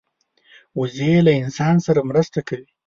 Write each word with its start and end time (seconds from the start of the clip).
وزې 0.79 1.13
له 1.25 1.31
انسان 1.41 1.75
سره 1.85 2.07
مرسته 2.09 2.39
کوي 2.47 2.67